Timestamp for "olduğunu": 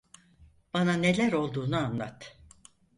1.33-1.77